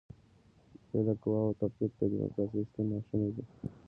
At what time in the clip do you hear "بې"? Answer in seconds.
0.89-0.99